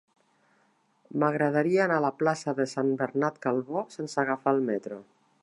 M'agradaria 1.23 1.83
anar 1.85 1.99
a 2.01 2.03
la 2.07 2.11
plaça 2.23 2.55
de 2.61 2.67
Sant 2.73 2.91
Bernat 3.03 3.39
Calbó 3.45 3.85
sense 3.99 4.21
agafar 4.25 4.57
el 4.59 4.67
metro. 4.73 5.01